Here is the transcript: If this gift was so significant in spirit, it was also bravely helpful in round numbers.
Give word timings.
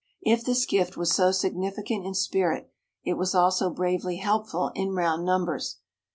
If 0.23 0.43
this 0.43 0.65
gift 0.65 0.97
was 0.97 1.13
so 1.13 1.31
significant 1.31 2.07
in 2.07 2.15
spirit, 2.15 2.71
it 3.03 3.19
was 3.19 3.35
also 3.35 3.69
bravely 3.69 4.15
helpful 4.17 4.71
in 4.73 4.95
round 4.95 5.23
numbers. 5.25 5.77